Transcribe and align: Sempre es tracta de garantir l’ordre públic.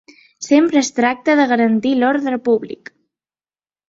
Sempre 0.45 0.79
es 0.85 0.87
tracta 0.99 1.35
de 1.39 1.45
garantir 1.51 1.91
l’ordre 1.99 2.39
públic. 2.49 2.91